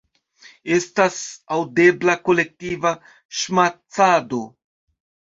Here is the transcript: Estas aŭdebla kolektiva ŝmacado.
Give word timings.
Estas 0.75 1.17
aŭdebla 1.57 2.15
kolektiva 2.29 2.93
ŝmacado. 3.41 4.41